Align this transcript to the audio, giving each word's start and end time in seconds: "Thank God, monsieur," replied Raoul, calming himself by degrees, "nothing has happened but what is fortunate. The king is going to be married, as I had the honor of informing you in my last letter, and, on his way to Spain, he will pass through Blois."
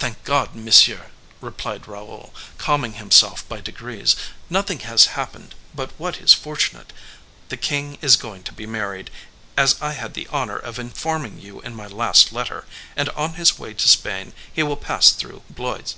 "Thank 0.00 0.24
God, 0.24 0.56
monsieur," 0.56 1.10
replied 1.40 1.86
Raoul, 1.86 2.34
calming 2.58 2.94
himself 2.94 3.48
by 3.48 3.60
degrees, 3.60 4.16
"nothing 4.50 4.80
has 4.80 5.06
happened 5.14 5.54
but 5.72 5.92
what 5.96 6.18
is 6.18 6.34
fortunate. 6.34 6.92
The 7.50 7.56
king 7.56 7.96
is 8.02 8.16
going 8.16 8.42
to 8.50 8.52
be 8.52 8.66
married, 8.66 9.12
as 9.56 9.80
I 9.80 9.92
had 9.92 10.14
the 10.14 10.26
honor 10.32 10.58
of 10.58 10.80
informing 10.80 11.38
you 11.38 11.60
in 11.60 11.76
my 11.76 11.86
last 11.86 12.32
letter, 12.32 12.66
and, 12.96 13.08
on 13.10 13.34
his 13.34 13.56
way 13.56 13.74
to 13.74 13.88
Spain, 13.88 14.32
he 14.52 14.64
will 14.64 14.76
pass 14.76 15.10
through 15.10 15.44
Blois." 15.48 15.94